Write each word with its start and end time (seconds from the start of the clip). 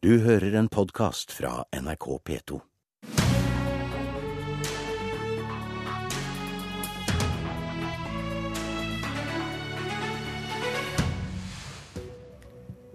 Du 0.00 0.12
hører 0.22 0.54
en 0.54 0.68
podkast 0.68 1.32
fra 1.34 1.64
NRK 1.74 2.04
P2. 2.28 2.60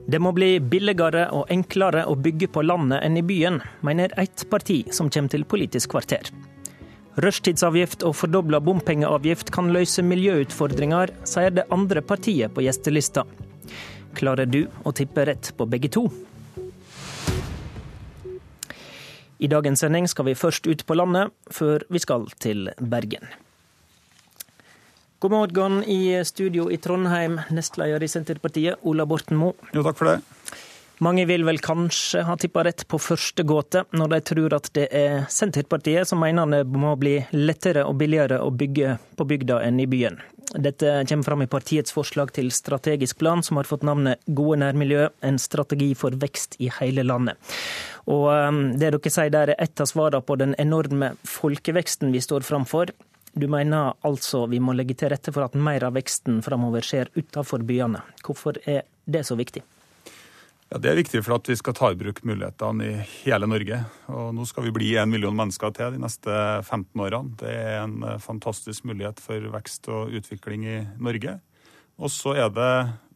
Det 0.08 0.22
må 0.24 0.32
bli 0.32 0.62
billigere 0.64 1.26
og 1.36 1.52
enklere 1.52 2.06
å 2.08 2.16
bygge 2.16 2.48
på 2.48 2.64
landet 2.64 3.04
enn 3.04 3.20
i 3.20 3.28
byen, 3.28 3.60
mener 3.84 4.16
ett 4.16 4.48
parti 4.48 4.86
som 4.96 5.12
kommer 5.12 5.36
til 5.36 5.44
Politisk 5.44 5.98
kvarter. 5.98 6.32
Rushtidsavgift 7.20 8.08
og 8.08 8.16
fordobla 8.16 8.64
bompengeavgift 8.64 9.52
kan 9.52 9.76
løse 9.76 10.08
miljøutfordringer, 10.08 11.12
sier 11.28 11.52
det 11.52 11.68
andre 11.68 12.00
partiet 12.00 12.56
på 12.56 12.64
gjestelista. 12.64 13.28
Klarer 14.16 14.48
du 14.48 14.62
å 14.88 14.96
tippe 14.96 15.28
rett 15.28 15.52
på 15.58 15.68
begge 15.68 15.92
to? 15.92 16.08
I 19.44 19.50
dagens 19.52 19.82
sending 19.84 20.06
skal 20.08 20.30
vi 20.30 20.38
først 20.40 20.68
ut 20.72 20.86
på 20.88 20.96
landet, 20.96 21.34
før 21.52 21.84
vi 21.92 22.00
skal 22.00 22.30
til 22.40 22.70
Bergen. 22.80 23.28
God 25.20 25.34
morgen 25.34 25.82
i 25.84 26.16
studio 26.24 26.70
i 26.72 26.78
Trondheim, 26.80 27.42
nestleder 27.52 28.04
i 28.04 28.08
Senterpartiet, 28.12 28.80
Ola 28.88 29.04
Borten 29.08 29.36
Moe. 29.40 29.56
Jo, 29.76 29.84
takk 29.84 30.00
for 30.00 30.14
det. 30.14 30.22
Mange 31.04 31.26
vil 31.28 31.44
vel 31.44 31.58
kanskje 31.60 32.22
ha 32.24 32.36
tippa 32.40 32.62
rett 32.64 32.86
på 32.88 33.00
første 33.02 33.44
gåte, 33.48 33.82
når 33.98 34.12
de 34.14 34.20
tror 34.30 34.54
at 34.56 34.70
det 34.78 34.86
er 34.96 35.26
Senterpartiet 35.32 36.08
som 36.08 36.22
mener 36.22 36.48
det 36.52 36.62
må 36.70 36.94
bli 37.00 37.18
lettere 37.34 37.84
og 37.90 37.98
billigere 38.00 38.38
å 38.44 38.52
bygge 38.54 38.94
på 39.18 39.28
bygda 39.28 39.58
enn 39.66 39.82
i 39.84 39.88
byen. 39.90 40.22
Dette 40.54 41.02
kommer 41.10 41.26
fram 41.26 41.44
i 41.44 41.50
partiets 41.50 41.96
forslag 41.96 42.32
til 42.36 42.52
strategisk 42.54 43.18
plan, 43.20 43.42
som 43.44 43.58
har 43.58 43.68
fått 43.68 43.84
navnet 43.88 44.22
Gode 44.28 44.62
nærmiljø, 44.62 45.10
en 45.26 45.42
strategi 45.42 45.90
for 45.98 46.16
vekst 46.22 46.60
i 46.62 46.70
hele 46.78 47.04
landet. 47.04 47.42
Og 48.06 48.30
um, 48.30 48.64
det 48.78 48.94
dere 48.94 49.14
sier 49.18 49.34
der 49.34 49.56
er 49.56 49.64
ett 49.66 49.84
av 49.84 49.90
svarene 49.90 50.24
på 50.24 50.38
den 50.40 50.56
enorme 50.62 51.16
folkeveksten 51.28 52.14
vi 52.14 52.22
står 52.24 52.46
framfor. 52.48 52.94
Du 53.34 53.50
mener 53.50 53.98
altså 54.06 54.46
vi 54.48 54.62
må 54.62 54.78
legge 54.78 54.96
til 55.00 55.12
rette 55.12 55.34
for 55.34 55.48
at 55.48 55.58
mer 55.58 55.90
av 55.90 55.98
veksten 55.98 56.44
framover 56.46 56.86
skjer 56.86 57.12
utenfor 57.18 57.66
byene. 57.66 58.06
Hvorfor 58.24 58.62
er 58.64 58.86
det 59.10 59.26
så 59.28 59.40
viktig? 59.40 59.66
Ja, 60.72 60.80
Det 60.80 60.90
er 60.90 60.98
viktig 60.98 61.22
for 61.26 61.36
at 61.38 61.50
vi 61.50 61.56
skal 61.60 61.76
ta 61.78 61.92
i 61.92 61.98
bruk 62.00 62.24
mulighetene 62.26 62.86
i 62.88 63.06
hele 63.24 63.48
Norge. 63.50 63.78
Og 64.10 64.34
Nå 64.34 64.46
skal 64.50 64.68
vi 64.68 64.76
bli 64.76 64.96
en 64.98 65.12
million 65.12 65.36
mennesker 65.36 65.74
til 65.76 65.96
de 65.96 66.02
neste 66.02 66.34
15 66.64 67.00
årene. 67.04 67.36
Det 67.38 67.52
er 67.52 67.84
en 67.84 68.04
eh, 68.04 68.20
fantastisk 68.22 68.86
mulighet 68.90 69.20
for 69.22 69.50
vekst 69.54 69.90
og 69.94 70.14
utvikling 70.18 70.66
i 70.66 70.78
Norge. 70.98 71.40
Og 72.00 72.10
så 72.10 72.34
er 72.34 72.50
det 72.50 72.74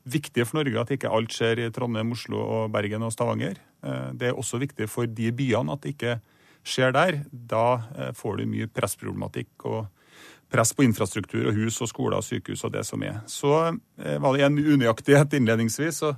viktig 0.07 0.45
for 0.45 0.59
Norge 0.59 0.81
at 0.81 0.93
ikke 0.93 1.11
alt 1.11 1.33
skjer 1.33 1.63
i 1.63 1.71
Trondheim, 1.73 2.13
Oslo, 2.13 2.39
og 2.39 2.71
Bergen 2.71 3.03
og 3.03 3.13
Stavanger. 3.15 3.57
Eh, 3.83 4.09
det 4.13 4.29
er 4.29 4.37
også 4.37 4.59
viktig 4.61 4.89
for 4.91 5.07
de 5.09 5.31
byene 5.31 5.73
at 5.73 5.81
det 5.81 5.95
ikke 5.95 6.19
skjer 6.67 6.93
der. 6.93 7.21
Da 7.31 7.67
eh, 7.97 8.11
får 8.13 8.37
du 8.37 8.51
mye 8.51 8.69
pressproblematikk 8.69 9.65
og 9.65 9.87
press 10.51 10.75
på 10.77 10.85
infrastruktur 10.85 11.49
og 11.49 11.57
hus 11.57 11.81
og 11.83 11.89
skoler 11.89 12.21
og 12.21 12.23
sykehus 12.23 12.61
og 12.63 12.71
det 12.77 12.85
som 12.87 13.01
er. 13.03 13.17
Så 13.27 13.49
var 13.51 14.37
det 14.37 14.45
en 14.45 14.55
unøyaktighet 14.55 15.33
innledningsvis. 15.35 15.99
og 16.07 16.15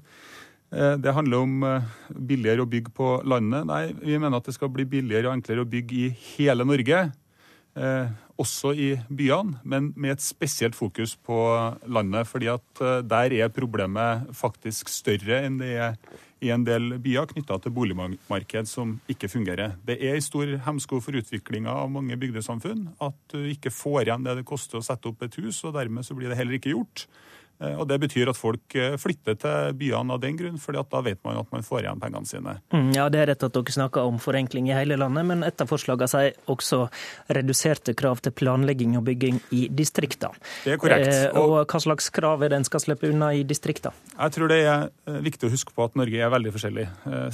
det 0.70 1.14
handler 1.16 1.42
om 1.42 1.64
billigere 2.14 2.62
å 2.62 2.70
bygge 2.70 2.92
på 2.94 3.08
landet. 3.26 3.66
Nei, 3.66 3.94
vi 3.98 4.20
mener 4.22 4.38
at 4.38 4.46
det 4.46 4.54
skal 4.54 4.70
bli 4.70 4.86
billigere 4.86 5.32
og 5.32 5.40
enklere 5.40 5.64
å 5.64 5.70
bygge 5.70 5.96
i 5.98 6.10
hele 6.36 6.68
Norge. 6.68 7.00
også 8.40 8.72
i 8.78 8.90
byene, 9.12 9.60
men 9.68 9.92
med 10.00 10.16
et 10.16 10.24
spesielt 10.24 10.76
fokus 10.78 11.16
på 11.16 11.38
landet. 11.88 12.28
fordi 12.28 12.48
at 12.48 12.82
der 13.04 13.34
er 13.34 13.50
problemet 13.50 14.30
faktisk 14.34 14.90
større 14.90 15.44
enn 15.46 15.60
det 15.60 15.74
er 15.76 15.96
i 16.42 16.52
en 16.56 16.64
del 16.64 16.96
byer 17.04 17.28
knytta 17.28 17.58
til 17.60 17.74
boligmarked 17.76 18.68
som 18.68 19.00
ikke 19.12 19.28
fungerer. 19.28 19.76
Det 19.84 19.98
er 20.00 20.16
en 20.16 20.24
stor 20.24 20.48
hemsko 20.66 21.02
for 21.04 21.20
utviklinga 21.20 21.70
av 21.70 21.92
mange 21.92 22.16
bygdesamfunn 22.16 22.88
at 23.04 23.18
du 23.34 23.44
ikke 23.52 23.74
får 23.74 24.08
igjen 24.08 24.24
det 24.24 24.38
det 24.40 24.48
koster 24.48 24.80
å 24.80 24.86
sette 24.86 25.12
opp 25.12 25.24
et 25.24 25.36
hus, 25.42 25.64
og 25.66 25.76
dermed 25.76 26.08
så 26.08 26.16
blir 26.16 26.32
det 26.32 26.40
heller 26.40 26.56
ikke 26.56 26.72
gjort. 26.72 27.08
Eh, 27.60 27.76
og 27.76 27.88
Det 27.88 28.00
betyr 28.00 28.32
at 28.32 28.40
folk 28.40 28.76
eh, 28.80 28.96
flytter 29.00 29.36
til 29.40 29.74
byene 29.80 30.16
av 30.16 30.22
den 30.24 30.38
grunn, 30.40 30.60
for 30.62 30.76
da 30.76 31.02
vet 31.04 31.20
man 31.28 31.42
at 31.42 31.50
man 31.52 31.66
får 31.66 31.84
igjen 31.84 32.02
pengene 32.02 32.30
sine. 32.30 32.56
Mm, 32.74 32.92
ja, 32.96 33.08
Det 33.12 33.20
er 33.20 33.32
rett 33.34 33.44
at 33.44 33.56
dere 33.56 33.76
snakker 33.76 34.08
om 34.08 34.20
forenkling 34.22 34.70
i 34.70 34.76
hele 34.78 34.98
landet, 35.00 35.28
men 35.28 35.44
et 35.44 35.62
av 35.62 35.70
forslagene 35.70 36.10
sier 36.10 36.38
også 36.52 36.86
reduserte 37.36 37.96
krav 38.00 38.24
til 38.24 38.36
planlegging 38.36 38.96
og 39.00 39.06
bygging 39.10 39.42
i 39.56 39.68
distriktene. 39.68 40.40
Det 40.64 40.76
er 40.76 40.82
korrekt. 40.82 41.12
Eh, 41.12 41.26
og, 41.34 41.58
og 41.60 41.74
hva 41.74 41.82
slags 41.84 42.10
krav 42.16 42.46
er 42.46 42.54
det 42.54 42.62
en 42.62 42.68
skal 42.68 42.84
slippe 42.84 43.10
unna 43.12 43.34
i 43.36 43.44
distriktene? 43.48 43.96
Jeg 44.16 44.36
tror 44.36 44.52
det 44.52 44.60
er 44.64 45.20
viktig 45.24 45.48
å 45.48 45.54
huske 45.54 45.76
på 45.76 45.88
at 45.88 45.98
Norge 46.00 46.20
er 46.20 46.32
veldig 46.32 46.52
forskjellig. 46.56 46.86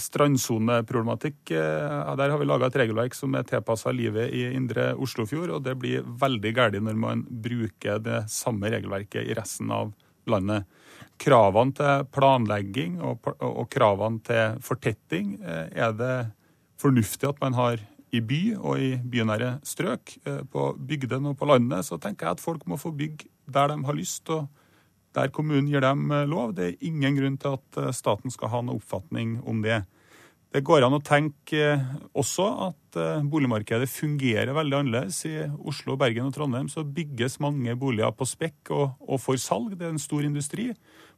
Strandsoneproblematikk, 0.01 1.39
der 1.51 2.33
har 2.33 2.39
vi 2.41 2.47
laga 2.47 2.69
et 2.69 2.77
regelverk 2.79 3.17
som 3.17 3.33
er 3.37 3.45
tilpassa 3.47 3.93
livet 3.95 4.33
i 4.33 4.45
indre 4.55 4.91
Oslofjord, 5.01 5.53
og 5.57 5.63
det 5.65 5.75
blir 5.81 6.05
veldig 6.05 6.53
galt 6.55 6.77
når 6.81 6.97
man 6.97 7.21
bruker 7.29 7.99
det 8.03 8.23
samme 8.31 8.71
regelverket 8.73 9.27
i 9.29 9.35
resten 9.37 9.69
av 9.71 9.91
landet 9.91 10.01
landet. 10.31 10.65
Kravene 11.21 11.75
til 11.75 12.07
planlegging 12.11 12.97
og, 13.05 13.29
og 13.39 13.67
kravene 13.71 14.19
til 14.25 14.57
fortetting 14.63 15.37
eh, 15.39 15.69
er 15.71 15.95
det 15.95 16.15
fornuftig 16.81 17.29
at 17.29 17.39
man 17.43 17.55
har 17.55 17.79
i 18.15 18.21
by 18.23 18.41
og 18.57 18.81
i 18.81 18.91
bynære 18.99 19.55
strøk. 19.63 20.17
Eh, 20.25 20.43
på 20.51 20.73
bygdene 20.75 21.31
og 21.31 21.39
på 21.39 21.49
landet 21.49 21.87
så 21.87 21.99
tenker 22.01 22.27
jeg 22.27 22.39
at 22.39 22.43
folk 22.43 22.67
må 22.67 22.79
få 22.81 22.91
bygge 22.95 23.31
der 23.45 23.69
de 23.69 23.77
har 23.85 23.95
lyst, 23.95 24.29
og 24.33 24.47
der 25.15 25.31
kommunen 25.31 25.69
gir 25.71 25.83
dem 25.85 26.09
eh, 26.11 26.27
lov. 26.27 26.55
Det 26.57 26.67
er 26.67 26.87
ingen 26.89 27.19
grunn 27.19 27.39
til 27.39 27.59
at 27.59 27.95
staten 27.95 28.33
skal 28.33 28.51
ha 28.51 28.63
noen 28.63 28.79
oppfatning 28.79 29.37
om 29.47 29.63
det. 29.63 29.83
Det 30.55 30.61
går 30.63 30.85
an 30.85 30.95
å 30.95 31.03
tenke 31.03 31.73
også 32.15 32.45
at 32.69 32.97
boligmarkedet 33.27 33.89
fungerer 33.91 34.53
veldig 34.55 34.77
annerledes. 34.77 35.17
I 35.27 35.49
Oslo, 35.67 35.97
Bergen 35.99 36.29
og 36.29 36.35
Trondheim 36.37 36.69
så 36.71 36.85
bygges 36.87 37.41
mange 37.43 37.73
boliger 37.75 38.13
på 38.15 38.27
spekk 38.29 38.71
og, 38.71 38.93
og 39.03 39.19
for 39.19 39.41
salg. 39.41 39.73
Det 39.75 39.83
er 39.83 39.91
en 39.91 39.99
stor 39.99 40.23
industri. 40.23 40.69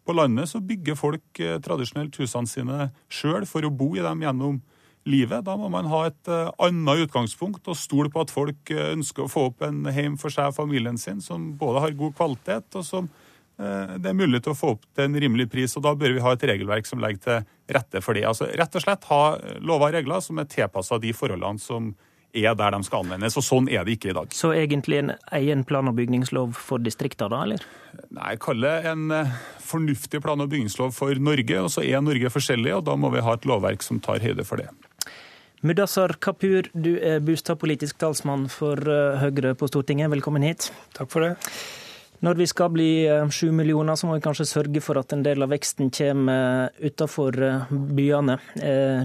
På 0.02 0.16
landet 0.18 0.50
så 0.50 0.64
bygger 0.66 0.98
folk 0.98 1.44
eh, 1.44 1.60
tradisjonelt 1.62 2.18
husene 2.18 2.50
sine 2.50 2.90
sjøl 3.14 3.46
for 3.46 3.62
å 3.62 3.70
bo 3.70 3.92
i 3.94 4.02
dem 4.02 4.26
gjennom 4.26 4.58
livet. 5.06 5.46
Da 5.46 5.54
må 5.60 5.70
man 5.70 5.86
ha 5.94 6.08
et 6.10 6.34
annet 6.34 7.06
utgangspunkt 7.06 7.70
og 7.70 7.78
stole 7.78 8.10
på 8.10 8.26
at 8.26 8.34
folk 8.34 8.74
ønsker 8.74 9.28
å 9.28 9.30
få 9.30 9.52
opp 9.52 9.62
en 9.70 9.86
heim 9.94 10.18
for 10.18 10.34
seg 10.34 10.50
og 10.50 10.58
familien 10.58 10.98
sin 10.98 11.22
som 11.22 11.52
både 11.62 11.86
har 11.86 12.00
god 12.02 12.18
kvalitet, 12.18 12.74
og 12.74 12.90
som 12.90 13.12
Eh, 13.12 13.27
det 13.58 14.12
er 14.12 14.14
mulig 14.14 14.44
til 14.46 14.54
å 14.54 14.58
få 14.58 14.76
opp 14.76 14.84
til 14.94 15.08
en 15.08 15.18
rimelig 15.18 15.48
pris, 15.50 15.74
og 15.80 15.82
da 15.86 15.96
bør 15.98 16.14
vi 16.14 16.22
ha 16.22 16.34
et 16.36 16.44
regelverk 16.46 16.86
som 16.86 17.02
legger 17.02 17.24
til 17.24 17.74
rette 17.74 18.02
for 18.06 18.14
det. 18.14 18.28
Altså 18.30 18.52
Rett 18.54 18.78
og 18.78 18.84
slett 18.84 19.08
ha 19.10 19.22
lover 19.66 19.90
og 19.90 19.96
regler 19.98 20.22
som 20.22 20.38
er 20.38 20.50
tilpassa 20.52 21.00
de 21.02 21.14
forholdene 21.18 21.62
som 21.62 21.90
er 22.36 22.56
der 22.58 22.76
de 22.76 22.84
skal 22.86 23.06
anvendes, 23.06 23.38
og 23.40 23.46
sånn 23.46 23.70
er 23.72 23.86
det 23.86 23.98
ikke 23.98 24.12
i 24.12 24.16
dag. 24.18 24.34
Så 24.36 24.52
egentlig 24.56 25.00
en 25.02 25.14
egen 25.40 25.64
plan- 25.68 25.88
og 25.88 25.96
bygningslov 25.98 26.54
for 26.58 26.84
distrikter, 26.84 27.32
da, 27.32 27.44
eller? 27.48 27.64
Nei, 28.12 28.34
jeg 28.36 28.42
kaller 28.44 28.68
det 28.68 28.92
en 28.92 29.16
eh, 29.16 29.38
fornuftig 29.64 30.22
plan- 30.24 30.44
og 30.44 30.52
bygningslov 30.52 30.94
for 30.96 31.16
Norge, 31.16 31.62
og 31.64 31.72
så 31.74 31.86
er 31.86 32.04
Norge 32.04 32.32
forskjellig, 32.34 32.76
og 32.78 32.86
da 32.90 32.98
må 33.00 33.12
vi 33.16 33.24
ha 33.24 33.34
et 33.34 33.48
lovverk 33.48 33.86
som 33.86 34.02
tar 34.04 34.24
høyde 34.24 34.46
for 34.48 34.62
det. 34.62 34.70
Mudassar 35.66 36.14
Kapur, 36.22 36.70
du 36.78 36.98
er 37.02 37.24
bostadpolitisk 37.26 37.98
talsmann 37.98 38.46
for 38.52 38.78
eh, 38.78 39.18
Høyre 39.24 39.56
på 39.58 39.72
Stortinget. 39.72 40.12
Velkommen 40.14 40.46
hit. 40.46 40.70
Takk 40.98 41.10
for 41.14 41.26
det. 41.26 41.34
Når 42.26 42.38
vi 42.40 42.48
skal 42.50 42.72
bli 42.74 42.92
eh, 43.06 43.30
sju 43.30 43.52
millioner, 43.54 43.96
så 43.96 44.08
må 44.10 44.18
vi 44.18 44.24
kanskje 44.26 44.48
sørge 44.50 44.82
for 44.82 44.98
at 44.98 45.14
en 45.14 45.24
del 45.26 45.46
av 45.46 45.52
veksten 45.54 45.92
kommer 45.94 46.70
eh, 46.74 46.88
utenfor 46.90 47.38
eh, 47.46 47.74
byene. 47.74 48.40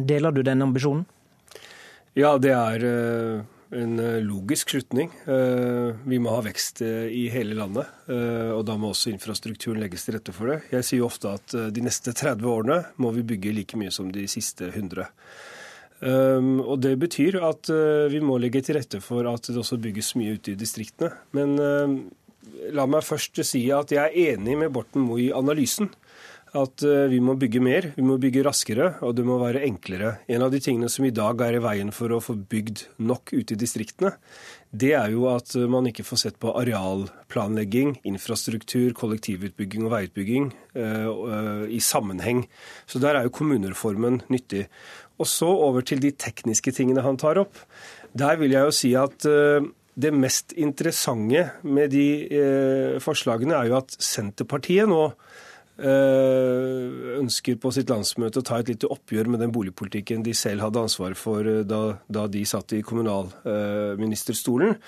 Deler 0.08 0.32
du 0.32 0.40
den 0.46 0.64
ambisjonen? 0.64 1.04
Ja, 2.16 2.36
det 2.40 2.52
er 2.52 2.82
en 3.72 4.00
logisk 4.26 4.74
slutning. 4.74 5.08
Vi 5.24 6.18
må 6.20 6.34
ha 6.34 6.42
vekst 6.44 6.82
i 6.84 7.22
hele 7.32 7.56
landet, 7.56 7.88
og 8.04 8.60
da 8.68 8.74
må 8.76 8.90
også 8.92 9.08
infrastrukturen 9.14 9.80
legges 9.80 10.04
til 10.04 10.18
rette 10.18 10.34
for 10.36 10.52
det. 10.52 10.58
Jeg 10.74 10.84
sier 10.84 11.06
ofte 11.06 11.32
at 11.38 11.56
de 11.72 11.84
neste 11.86 12.12
30 12.12 12.44
årene 12.52 12.78
må 13.00 13.14
vi 13.16 13.24
bygge 13.32 13.54
like 13.56 13.80
mye 13.80 13.94
som 13.96 14.12
de 14.12 14.26
siste 14.28 14.68
100. 14.68 15.08
Og 16.04 16.76
Det 16.84 16.92
betyr 17.00 17.40
at 17.48 17.72
vi 18.12 18.20
må 18.20 18.36
legge 18.44 18.60
til 18.60 18.76
rette 18.76 19.00
for 19.00 19.24
at 19.32 19.48
det 19.48 19.56
også 19.64 19.80
bygges 19.80 20.12
mye 20.20 20.36
ute 20.36 20.52
i 20.52 20.60
distriktene. 20.60 21.14
Men 21.32 21.56
la 22.70 22.86
meg 22.86 23.04
først 23.06 23.42
si 23.46 23.64
at 23.74 23.92
jeg 23.94 24.02
er 24.12 24.36
enig 24.36 24.58
med 24.60 24.72
Borten 24.74 25.04
Moe 25.06 25.20
i 25.26 25.32
analysen. 25.34 25.90
At 26.52 26.82
eh, 26.84 27.06
vi 27.08 27.16
må 27.24 27.32
bygge 27.40 27.60
mer, 27.64 27.86
vi 27.96 28.02
må 28.04 28.18
bygge 28.20 28.42
raskere, 28.44 28.90
og 29.00 29.14
det 29.16 29.24
må 29.24 29.38
være 29.40 29.62
enklere. 29.64 30.18
En 30.28 30.44
av 30.44 30.52
de 30.52 30.60
tingene 30.60 30.90
som 30.92 31.06
i 31.08 31.14
dag 31.14 31.40
er 31.40 31.56
i 31.56 31.62
veien 31.64 31.92
for 31.96 32.12
å 32.12 32.20
få 32.20 32.36
bygd 32.36 32.84
nok 33.00 33.32
ute 33.32 33.56
i 33.56 33.60
distriktene, 33.60 34.12
det 34.68 34.92
er 34.98 35.14
jo 35.14 35.24
at 35.32 35.54
man 35.68 35.88
ikke 35.88 36.04
får 36.04 36.20
sett 36.20 36.36
på 36.40 36.52
arealplanlegging, 36.60 37.94
infrastruktur, 38.08 38.92
kollektivutbygging 38.96 39.88
og 39.88 39.92
veiutbygging 39.92 40.46
uh, 40.76 41.64
i 41.68 41.80
sammenheng. 41.84 42.46
Så 42.88 43.00
der 43.00 43.18
er 43.18 43.28
jo 43.28 43.34
kommunereformen 43.36 44.22
nyttig. 44.32 44.66
Og 45.20 45.28
så 45.28 45.48
over 45.48 45.84
til 45.84 46.00
de 46.04 46.12
tekniske 46.16 46.72
tingene 46.72 47.04
han 47.04 47.20
tar 47.20 47.40
opp. 47.40 47.60
Der 48.16 48.40
vil 48.40 48.56
jeg 48.56 48.64
jo 48.64 48.76
si 48.76 48.94
at 48.96 49.28
det 49.94 50.12
mest 50.14 50.54
interessante 50.56 51.50
med 51.68 51.92
de 51.92 52.08
eh, 52.24 52.98
forslagene 53.02 53.56
er 53.58 53.68
jo 53.68 53.78
at 53.82 53.92
Senterpartiet 54.00 54.88
nå 54.88 55.02
eh, 55.82 57.18
ønsker 57.18 57.58
på 57.60 57.72
sitt 57.76 57.92
landsmøte 57.92 58.40
å 58.40 58.46
ta 58.46 58.60
et 58.62 58.72
lite 58.72 58.88
oppgjør 58.92 59.28
med 59.34 59.44
den 59.44 59.52
boligpolitikken 59.52 60.24
de 60.24 60.32
selv 60.36 60.64
hadde 60.64 60.86
ansvar 60.86 61.16
for 61.18 61.44
eh, 61.44 61.60
da, 61.68 61.98
da 62.08 62.24
de 62.32 62.44
satt 62.48 62.72
i 62.78 62.80
kommunalministerstolen. 62.88 64.78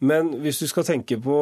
Men 0.00 0.32
hvis 0.44 0.62
du 0.64 0.66
skal 0.70 0.88
tenke 0.88 1.20
på 1.20 1.38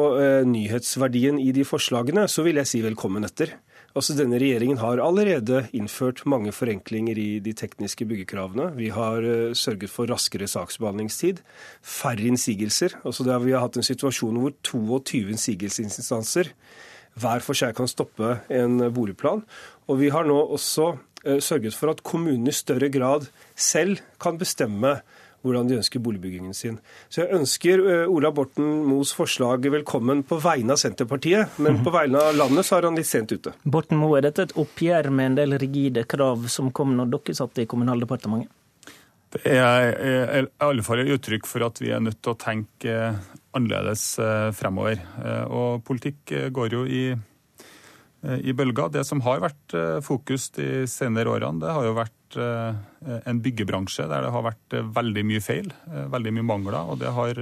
nyhetsverdien 0.49 1.39
i 1.39 1.53
de 1.55 1.63
forslagene, 1.67 2.27
så 2.27 2.43
vil 2.43 2.59
jeg 2.59 2.73
si 2.73 2.83
velkommen 2.83 3.23
etter. 3.29 3.55
Altså 3.93 4.15
Denne 4.17 4.39
regjeringen 4.41 4.79
har 4.81 4.97
allerede 4.97 5.67
innført 5.77 6.23
mange 6.25 6.49
forenklinger 6.55 7.19
i 7.21 7.27
de 7.45 7.51
tekniske 7.53 8.07
byggekravene. 8.09 8.71
Vi 8.73 8.87
har 8.89 9.21
sørget 9.53 9.91
for 9.93 10.09
raskere 10.09 10.47
saksbehandlingstid, 10.49 11.43
færre 11.85 12.25
innsigelser. 12.25 12.97
Altså 13.05 13.23
der 13.27 13.37
Vi 13.45 13.53
har 13.53 13.61
hatt 13.61 13.77
en 13.77 13.85
situasjon 13.85 14.39
hvor 14.41 14.55
22 14.65 15.29
innsigelsesinstanser 15.35 16.49
hver 17.21 17.43
for 17.45 17.57
seg 17.57 17.75
kan 17.77 17.89
stoppe 17.89 18.37
en 18.53 18.79
boligplan. 18.93 19.43
Og 19.87 19.99
vi 20.01 20.09
har 20.13 20.25
nå 20.27 20.37
også 20.55 20.93
eh, 21.25 21.39
sørget 21.43 21.75
for 21.77 21.93
at 21.93 22.03
kommunene 22.05 22.49
i 22.49 22.55
større 22.55 22.89
grad 22.93 23.29
selv 23.55 24.01
kan 24.21 24.39
bestemme 24.41 24.97
hvordan 25.43 25.67
de 25.69 25.77
ønsker 25.81 26.01
boligbyggingen 26.03 26.55
sin. 26.57 26.79
Så 27.11 27.23
jeg 27.23 27.35
ønsker 27.37 27.83
eh, 27.83 28.11
Ola 28.11 28.31
Borten 28.35 28.69
Moes 28.87 29.13
forslag 29.15 29.67
velkommen 29.73 30.23
på 30.27 30.39
vegne 30.43 30.75
av 30.75 30.81
Senterpartiet, 30.81 31.59
men 31.63 31.81
på 31.83 31.93
vegne 31.93 32.21
av 32.29 32.37
landet 32.39 32.67
så 32.67 32.79
er 32.79 32.89
han 32.89 32.99
litt 32.99 33.09
sent 33.09 33.33
ute. 33.35 33.55
Borten 33.63 33.99
Moe, 33.99 34.17
er 34.19 34.29
dette 34.29 34.47
et 34.47 34.57
oppgjør 34.63 35.11
med 35.13 35.31
en 35.31 35.39
del 35.41 35.57
rigide 35.61 36.05
krav 36.09 36.47
som 36.51 36.71
kom 36.75 36.95
når 36.97 37.11
dere 37.17 37.37
satt 37.37 37.63
i 37.63 37.67
Kommunaldepartementet? 37.69 38.51
Det 39.33 39.49
er 39.49 39.87
i 39.97 40.41
alle 40.61 40.83
fall 40.85 41.01
et 41.01 41.09
uttrykk 41.15 41.47
for 41.49 41.65
at 41.65 41.79
vi 41.81 41.89
er 41.89 42.01
nødt 42.05 42.19
til 42.21 42.35
å 42.35 42.37
tenke 42.37 42.97
annerledes 43.57 44.03
eh, 44.21 44.49
fremover. 44.53 45.01
Eh, 45.23 45.45
og 45.49 45.83
politikk 45.87 46.35
går 46.53 46.77
jo 46.77 46.83
i, 46.85 47.05
i 48.23 48.53
bølger. 48.55 48.91
Det 48.93 49.03
som 49.07 49.21
har 49.25 49.41
vært 49.43 49.75
fokus 50.05 50.49
de 50.55 50.85
senere 50.87 51.31
årene, 51.33 51.59
det 51.63 51.73
har 51.75 51.87
jo 51.87 51.95
vært 51.97 52.37
en 53.29 53.41
byggebransje 53.43 54.07
der 54.09 54.23
det 54.25 54.31
har 54.33 54.45
vært 54.45 54.75
veldig 54.95 55.23
mye 55.27 55.41
feil, 55.43 55.67
veldig 56.13 56.31
mye 56.37 56.47
mangler. 56.47 56.79
Og 56.93 57.01
det 57.03 57.11
har 57.13 57.41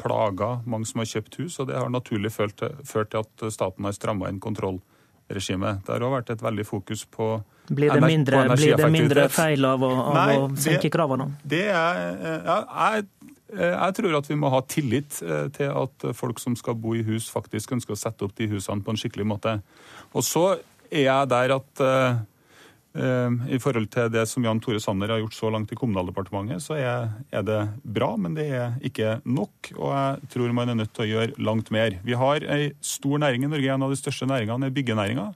plaga 0.00 0.54
mange 0.64 0.88
som 0.88 1.02
har 1.02 1.10
kjøpt 1.12 1.36
hus, 1.42 1.58
og 1.60 1.68
det 1.68 1.76
har 1.78 1.92
naturlig 1.92 2.32
ført 2.32 2.56
til 2.64 3.20
at 3.20 3.46
staten 3.52 3.86
har 3.86 3.94
stramma 3.94 4.32
inn 4.32 4.40
kontrollregimet. 4.42 5.84
Det 5.84 5.94
har 5.94 6.06
òg 6.08 6.16
vært 6.16 6.32
et 6.34 6.46
veldig 6.48 6.66
fokus 6.66 7.04
på 7.12 7.34
blir 7.68 7.92
det, 7.92 8.00
mindre, 8.02 8.42
blir 8.56 8.76
det 8.76 8.88
mindre 8.90 9.28
feil 9.30 9.64
av 9.64 9.84
å, 9.86 9.90
av 10.10 10.16
Nei, 10.16 10.32
å 10.40 10.48
senke 10.58 10.90
kravene? 10.92 11.28
Det 11.46 11.66
er, 11.70 12.00
ja, 12.42 12.56
jeg, 12.66 13.31
jeg, 13.52 13.94
tror 13.98 14.18
at 14.18 14.28
vi 14.30 14.38
må 14.38 14.50
ha 14.52 14.62
tillit 14.64 15.20
eh, 15.24 15.46
til 15.54 15.72
at 15.84 16.06
folk 16.16 16.40
som 16.42 16.56
skal 16.58 16.76
bo 16.78 16.96
i 16.96 17.04
hus, 17.06 17.28
faktisk 17.32 17.74
ønsker 17.76 17.94
å 17.94 18.00
sette 18.00 18.24
opp 18.26 18.34
de 18.38 18.48
husene 18.52 18.84
på 18.84 18.94
en 18.94 19.00
skikkelig 19.00 19.28
måte. 19.28 19.56
Og 20.16 20.24
så 20.26 20.46
er 20.92 21.06
jeg 21.06 21.30
der 21.32 21.54
at 21.54 21.82
uh, 21.82 22.20
i 23.48 23.56
forhold 23.56 23.86
til 23.88 24.10
det 24.12 24.26
som 24.28 24.44
Jan 24.44 24.58
Tore 24.60 24.80
Sanner 24.84 25.08
har 25.14 25.22
gjort 25.22 25.36
så 25.38 25.48
langt 25.48 25.70
i 25.72 25.78
Kommunaldepartementet, 25.80 26.60
så 26.60 26.76
er, 26.76 27.14
det 27.32 27.60
bra, 27.80 28.10
men 28.20 28.36
det 28.36 28.44
er 28.52 28.74
ikke 28.84 29.14
nok. 29.24 29.70
Og 29.78 29.94
jeg 29.94 30.32
tror 30.34 30.52
man 30.52 30.68
er 30.68 30.76
nødt 30.82 30.92
til 30.92 31.06
å 31.06 31.08
gjøre 31.08 31.40
langt 31.40 31.72
mer. 31.72 31.96
Vi 32.04 32.18
har 32.20 32.44
ei 32.44 32.74
stor 32.84 33.22
næring 33.24 33.46
i 33.46 33.52
Norge, 33.54 33.72
en 33.72 33.86
av 33.88 33.94
de 33.94 34.00
største 34.00 34.28
næringene 34.28 34.68
er 34.68 34.76
byggenæringa. 34.76 35.30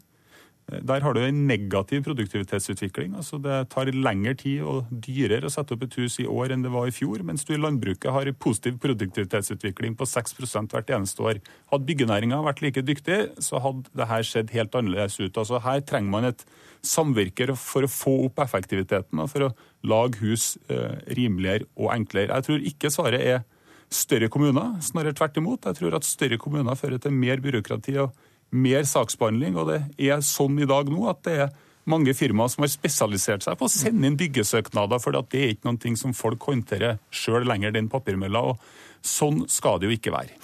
Der 0.67 0.99
har 1.05 1.15
du 1.15 1.21
en 1.23 1.45
negativ 1.47 2.03
produktivitetsutvikling. 2.03 3.15
altså 3.15 3.39
Det 3.39 3.69
tar 3.71 3.87
lengre 3.87 4.35
tid 4.35 4.65
og 4.67 4.89
dyrere 4.91 5.47
å 5.47 5.53
sette 5.53 5.77
opp 5.77 5.85
et 5.87 5.95
hus 5.95 6.19
i 6.19 6.27
år 6.27 6.51
enn 6.51 6.65
det 6.65 6.73
var 6.75 6.89
i 6.89 6.95
fjor, 6.95 7.23
mens 7.23 7.47
du 7.47 7.55
i 7.55 7.61
landbruket 7.61 8.11
har 8.11 8.27
en 8.27 8.35
positiv 8.35 8.81
produktivitetsutvikling 8.83 9.95
på 9.95 10.09
6% 10.11 10.75
hvert 10.75 10.91
eneste 10.91 11.23
år. 11.23 11.39
Hadde 11.71 11.87
byggenæringa 11.87 12.43
vært 12.43 12.65
like 12.67 12.83
dyktig, 12.83 13.21
så 13.39 13.63
hadde 13.63 13.95
det 13.95 14.11
her 14.11 14.27
sett 14.27 14.51
helt 14.59 14.75
annerledes 14.75 15.21
ut. 15.21 15.39
Altså 15.39 15.63
Her 15.63 15.87
trenger 15.87 16.11
man 16.11 16.31
et 16.33 16.43
samvirke 16.83 17.55
for 17.55 17.87
å 17.87 17.91
få 17.91 18.19
opp 18.27 18.43
effektiviteten 18.43 19.23
og 19.23 19.31
for 19.31 19.47
å 19.47 19.55
lage 19.87 20.19
hus 20.25 20.57
eh, 20.67 20.99
rimeligere 21.15 21.71
og 21.79 21.93
enklere. 21.95 22.35
Jeg 22.35 22.49
tror 22.49 22.71
ikke 22.75 22.91
svaret 22.91 23.23
er 23.23 23.45
større 23.87 24.27
kommuner, 24.35 24.81
snarere 24.83 25.15
tvert 25.15 25.39
imot. 25.39 25.67
Jeg 25.67 25.79
tror 25.79 25.95
at 25.95 26.07
større 26.07 26.43
kommuner 26.43 26.75
fører 26.75 26.99
til 26.99 27.15
mer 27.15 27.39
byråkrati 27.39 28.01
og 28.03 28.26
mer 28.51 28.87
saksbehandling. 28.89 29.57
Og 29.59 29.71
det 29.73 29.81
er 29.99 30.25
sånn 30.25 30.59
i 30.63 30.69
dag 30.69 30.91
nå 30.93 31.07
at 31.11 31.23
det 31.27 31.39
er 31.47 31.55
mange 31.87 32.15
firmaer 32.19 32.51
som 32.51 32.65
har 32.65 32.73
spesialisert 32.73 33.45
seg 33.47 33.59
på 33.59 33.69
å 33.69 33.73
sende 33.73 34.09
inn 34.09 34.19
byggesøknader, 34.19 34.99
for 35.03 35.15
det 35.15 35.39
er 35.39 35.55
ikke 35.55 35.71
noe 35.71 35.99
som 35.99 36.15
folk 36.17 36.43
håndterer 36.49 36.99
sjøl 37.15 37.47
lenger, 37.47 37.75
den 37.77 37.91
papirmølla. 37.93 38.43
og 38.43 38.59
Sånn 39.07 39.45
skal 39.51 39.79
det 39.79 39.87
jo 39.87 39.95
ikke 39.95 40.15
være. 40.15 40.35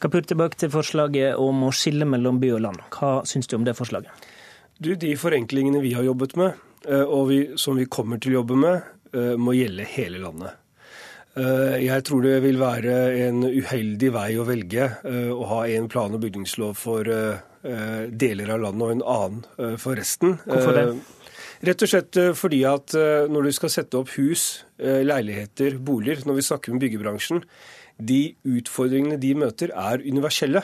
Kapur, 0.00 0.24
tilbake 0.24 0.56
til 0.60 0.72
forslaget 0.72 1.36
om 1.40 1.66
å 1.66 1.72
skille 1.74 2.08
mellom 2.08 2.40
by 2.40 2.54
og 2.56 2.62
land. 2.64 2.84
Hva 2.94 3.18
syns 3.28 3.48
du 3.50 3.58
om 3.58 3.66
det 3.66 3.76
forslaget? 3.76 4.12
Du, 4.80 4.94
De 4.96 5.14
forenklingene 5.16 5.80
vi 5.84 5.92
har 5.96 6.04
jobbet 6.04 6.36
med, 6.36 6.56
eh, 6.88 7.04
og 7.04 7.28
vi, 7.28 7.40
som 7.56 7.76
vi 7.76 7.88
kommer 7.88 8.20
til 8.20 8.32
å 8.32 8.40
jobbe 8.40 8.56
med, 8.60 8.82
eh, 9.12 9.36
må 9.36 9.56
gjelde 9.56 9.84
hele 9.84 10.20
landet. 10.20 10.56
Eh, 11.36 11.82
jeg 11.84 12.04
tror 12.08 12.24
det 12.24 12.38
vil 12.46 12.56
være 12.60 12.94
en 13.26 13.42
uheldig 13.44 14.08
vei 14.14 14.30
å 14.40 14.46
velge 14.48 14.86
eh, 15.04 15.28
å 15.28 15.44
ha 15.50 15.60
en 15.68 15.88
plan- 15.92 16.14
og 16.16 16.22
bygningslov 16.22 16.78
for 16.80 17.10
eh, 17.12 18.06
deler 18.08 18.54
av 18.54 18.62
landet 18.62 18.86
og 18.86 18.94
en 18.94 19.04
annen 19.16 19.76
for 19.82 19.98
resten. 19.98 20.38
Hvorfor 20.46 20.76
det? 20.76 20.86
Rett 21.66 21.82
og 21.82 21.90
slett 21.90 22.18
fordi 22.36 22.60
at 22.68 22.92
når 23.32 23.48
du 23.48 23.52
skal 23.56 23.72
sette 23.72 23.96
opp 23.98 24.10
hus, 24.14 24.42
leiligheter, 24.78 25.78
boliger, 25.82 26.20
når 26.28 26.36
vi 26.36 26.44
snakker 26.46 26.74
med 26.74 26.84
byggebransjen, 26.84 27.40
de 27.96 28.20
utfordringene 28.44 29.16
de 29.18 29.32
møter, 29.40 29.72
er 29.72 30.04
universelle. 30.04 30.62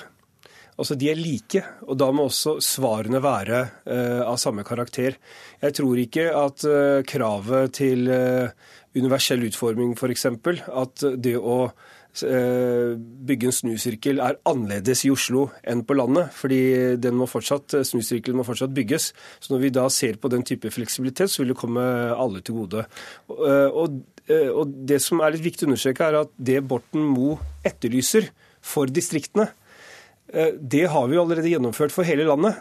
Altså, 0.81 0.97
De 0.97 1.11
er 1.13 1.21
like, 1.21 1.63
og 1.85 1.99
da 2.01 2.09
må 2.15 2.27
også 2.29 2.57
svarene 2.65 3.21
være 3.23 3.63
uh, 3.85 4.23
av 4.25 4.39
samme 4.41 4.65
karakter. 4.65 5.19
Jeg 5.61 5.77
tror 5.77 6.01
ikke 6.01 6.29
at 6.33 6.65
uh, 6.65 7.01
kravet 7.09 7.75
til 7.77 8.09
uh, 8.09 8.49
universell 8.97 9.45
utforming, 9.49 9.93
f.eks. 9.99 10.31
At 10.33 11.05
det 11.21 11.37
å 11.39 11.65
bygge 12.13 13.47
en 13.49 13.55
snusirkel 13.57 14.19
er 14.21 14.37
annerledes 14.45 15.01
i 15.07 15.11
Oslo 15.15 15.47
enn 15.65 15.81
på 15.89 15.95
landet. 15.97 16.29
fordi 16.37 16.59
den 17.01 17.17
må 17.17 17.25
fortsatt, 17.25 17.73
snusirkelen 17.89 18.37
må 18.37 18.45
fortsatt 18.45 18.75
bygges. 18.77 19.07
Så 19.41 19.55
når 19.55 19.63
vi 19.63 19.71
da 19.73 19.87
ser 19.89 20.19
på 20.21 20.29
den 20.29 20.45
type 20.45 20.69
fleksibilitet, 20.69 21.33
så 21.33 21.41
vil 21.41 21.55
det 21.55 21.57
komme 21.63 21.81
alle 22.13 22.45
til 22.45 22.59
gode. 22.59 22.85
Og, 23.33 23.97
og 24.29 24.77
det 24.93 25.01
som 25.01 25.25
er 25.25 25.33
litt 25.33 25.47
viktig 25.47 25.65
å 25.65 25.71
understreke, 25.71 26.05
er 26.05 26.21
at 26.27 26.37
det 26.37 26.61
Borten 26.69 27.01
Moe 27.15 27.41
etterlyser 27.65 28.29
for 28.61 28.93
distriktene, 28.93 29.49
det 30.61 30.87
har 30.89 31.09
vi 31.11 31.19
allerede 31.21 31.51
gjennomført 31.51 31.93
for 31.93 32.09
hele 32.09 32.25
landet. 32.29 32.61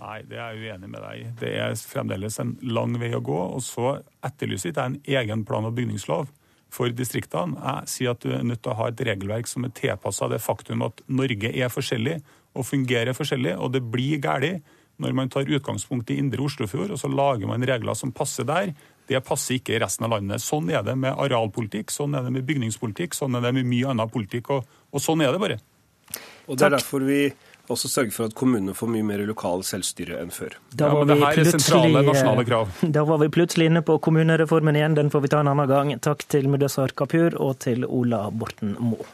Nei, 0.00 0.22
det 0.26 0.38
er 0.40 0.54
jeg 0.56 0.72
uenig 0.72 0.88
med 0.90 1.02
deg 1.04 1.18
i. 1.20 1.26
Det 1.38 1.50
er 1.62 1.74
fremdeles 1.78 2.38
en 2.42 2.56
lang 2.66 2.96
vei 2.98 3.12
å 3.14 3.22
gå. 3.24 3.36
Og 3.54 3.62
så 3.62 3.98
etterlyser 4.26 4.72
ikke 4.72 4.80
jeg 4.82 4.92
en 4.92 5.18
egen 5.20 5.44
plan- 5.46 5.68
og 5.68 5.76
bygningslov 5.76 6.30
for 6.74 6.90
distriktene. 6.90 7.54
Jeg 7.60 7.92
sier 7.92 8.14
at 8.14 8.24
du 8.24 8.32
er 8.34 8.46
nødt 8.46 8.64
til 8.64 8.72
å 8.72 8.78
ha 8.80 8.88
et 8.90 9.04
regelverk 9.06 9.50
som 9.50 9.66
er 9.66 9.74
tilpassa 9.76 10.28
det 10.32 10.42
faktum 10.42 10.82
at 10.86 11.04
Norge 11.06 11.52
er 11.52 11.70
forskjellig 11.70 12.18
og 12.54 12.66
fungerer 12.66 13.14
forskjellig, 13.14 13.54
og 13.58 13.74
det 13.74 13.82
blir 13.90 14.18
galt 14.22 14.64
når 15.02 15.14
man 15.18 15.30
tar 15.30 15.50
utgangspunkt 15.50 16.10
i 16.14 16.20
indre 16.22 16.44
Oslofjord, 16.44 16.92
og 16.94 16.98
så 17.00 17.08
lager 17.10 17.48
man 17.50 17.64
regler 17.66 17.96
som 17.98 18.12
passer 18.14 18.46
der. 18.46 18.70
Det 19.10 19.18
passer 19.26 19.58
ikke 19.58 19.74
i 19.74 19.80
resten 19.82 20.06
av 20.06 20.14
landet. 20.14 20.42
Sånn 20.42 20.70
er 20.70 20.84
det 20.86 20.94
med 20.98 21.18
arealpolitikk, 21.18 21.90
sånn 21.90 22.14
er 22.14 22.22
det 22.22 22.30
med 22.34 22.46
bygningspolitikk, 22.46 23.16
sånn 23.18 23.34
er 23.34 23.42
det 23.42 23.50
med 23.56 23.66
mye 23.66 23.90
annen 23.90 24.10
politikk, 24.10 24.52
og, 24.54 24.76
og 24.94 25.02
sånn 25.02 25.24
er 25.26 25.34
det 25.34 25.42
bare. 25.42 25.58
Og 26.46 26.58
det 26.58 26.68
er 26.68 26.76
derfor 26.76 27.04
vi 27.06 27.20
også 27.72 27.88
sørge 27.88 28.12
for 28.12 28.28
at 28.28 28.34
kommunene 28.36 28.74
får 28.76 28.90
mye 28.92 29.06
mer 29.06 29.22
lokal 29.24 29.64
selvstyre 29.64 30.18
enn 30.20 30.32
før. 30.34 30.58
Da 30.76 30.90
var, 30.92 31.08
ja, 31.08 31.16
vi 31.16 31.40
plutselig, 31.40 32.92
da 32.96 33.04
var 33.08 33.22
vi 33.22 33.28
plutselig 33.32 33.70
inne 33.70 33.84
på 33.86 33.96
kommunereformen 34.04 34.76
igjen, 34.76 34.96
den 34.98 35.12
får 35.14 35.24
vi 35.24 35.32
ta 35.32 35.40
en 35.40 35.52
annen 35.54 35.70
gang. 35.70 35.94
Takk 36.04 36.26
til 36.28 36.50
Mudassar 36.52 36.92
Kapur 36.96 37.38
og 37.40 37.58
til 37.64 37.86
Ola 37.88 38.26
Borten 38.30 38.76
Moe. 38.80 39.08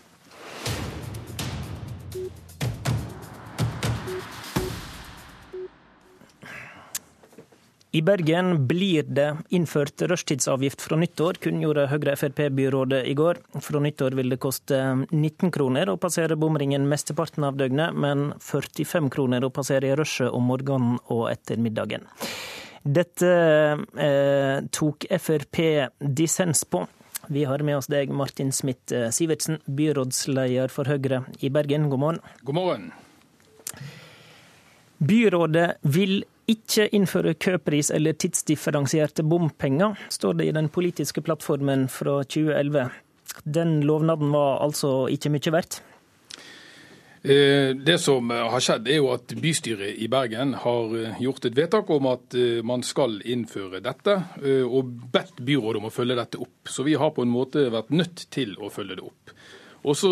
I 7.93 8.03
Bergen 8.03 8.67
blir 8.67 9.03
det 9.03 9.37
innført 9.49 10.03
rushtidsavgift 10.03 10.83
fra 10.83 10.95
nyttår, 10.97 11.41
kunngjorde 11.43 11.89
Høyre-Frp-byrådet 11.91 13.01
i 13.11 13.17
går. 13.19 13.41
Fra 13.67 13.81
nyttår 13.83 14.15
vil 14.15 14.31
det 14.31 14.39
koste 14.39 14.79
19 15.11 15.51
kroner 15.51 15.91
å 15.91 15.97
passere 15.99 16.37
bomringen 16.39 16.87
mesteparten 16.87 17.49
av 17.49 17.59
døgnet, 17.59 17.97
men 17.99 18.31
45 18.47 19.11
kroner 19.11 19.43
å 19.43 19.51
passere 19.51 19.91
i 19.91 19.99
rushet 19.99 20.31
om 20.31 20.47
morgenen 20.53 21.03
og 21.11 21.27
ettermiddagen. 21.33 22.07
Dette 22.87 23.35
eh, 23.99 24.63
tok 24.71 25.11
Frp 25.11 25.61
dissens 25.99 26.63
på. 26.63 26.87
Vi 27.27 27.43
har 27.45 27.67
med 27.67 27.83
oss 27.83 27.91
deg, 27.91 28.15
Martin 28.15 28.55
Smith 28.55 28.95
Sivertsen, 29.11 29.59
byrådsleder 29.67 30.71
for 30.71 30.87
Høyre 30.87 31.25
i 31.43 31.51
Bergen. 31.51 31.91
God 31.91 32.07
morgen. 32.07 32.27
God 32.47 32.63
morgen. 32.63 32.93
Byrådet 35.01 35.73
vil 35.83 36.21
ikke 36.51 36.89
innføre 36.97 37.37
køpris 37.39 37.93
eller 37.95 38.17
tidsdifferensierte 38.19 39.25
bompenger, 39.27 39.99
står 40.11 40.41
det 40.41 40.49
i 40.49 40.57
den 40.57 40.71
politiske 40.73 41.23
plattformen 41.23 41.87
fra 41.89 42.21
2011. 42.25 42.91
Den 43.45 43.79
lovnaden 43.87 44.33
var 44.35 44.59
altså 44.65 45.07
ikke 45.13 45.33
mye 45.33 45.55
verdt? 45.55 45.81
Eh, 47.23 47.77
det 47.77 47.99
som 48.01 48.31
har 48.33 48.63
skjedd, 48.65 48.87
er 48.89 48.97
jo 48.97 49.11
at 49.13 49.35
bystyret 49.37 49.99
i 50.01 50.09
Bergen 50.09 50.55
har 50.63 50.95
eh, 50.97 51.19
gjort 51.21 51.45
et 51.51 51.57
vedtak 51.59 51.91
om 51.93 52.09
at 52.09 52.37
eh, 52.39 52.63
man 52.65 52.81
skal 52.87 53.19
innføre 53.29 53.83
dette, 53.85 54.15
og 54.65 54.95
bedt 55.13 55.43
byrådet 55.45 55.83
om 55.83 55.91
å 55.91 55.93
følge 55.93 56.17
dette 56.17 56.41
opp. 56.41 56.71
Så 56.73 56.87
vi 56.87 56.97
har 56.97 57.13
på 57.13 57.27
en 57.27 57.33
måte 57.33 57.69
vært 57.73 57.93
nødt 57.93 58.25
til 58.33 58.57
å 58.57 58.73
følge 58.73 58.97
det 58.97 59.05
opp. 59.05 59.35
Og 59.81 59.97
Så 59.97 60.11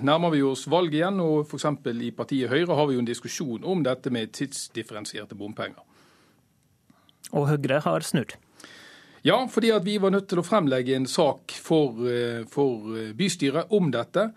nærmer 0.00 0.32
vi 0.32 0.42
oss 0.42 0.66
valg 0.70 0.94
igjen, 0.94 1.20
og 1.20 1.44
f.eks. 1.44 1.66
i 1.92 2.10
partiet 2.16 2.48
Høyre 2.48 2.76
har 2.76 2.86
vi 2.88 2.94
jo 2.96 3.02
en 3.02 3.08
diskusjon 3.08 3.64
om 3.68 3.82
dette 3.84 4.10
med 4.10 4.32
tidsdifferensierte 4.32 5.36
bompenger. 5.36 5.82
Og 7.36 7.50
Høyre 7.50 7.82
har 7.84 8.00
snudd? 8.00 8.38
Ja, 9.22 9.36
fordi 9.52 9.74
vi 9.84 9.98
var 10.00 10.14
nødt 10.14 10.30
til 10.30 10.40
å 10.40 10.46
fremlegge 10.46 10.96
en 10.96 11.04
sak 11.06 11.52
for, 11.52 12.00
for 12.48 13.12
bystyret 13.12 13.68
om 13.76 13.92
dette. 13.92 14.30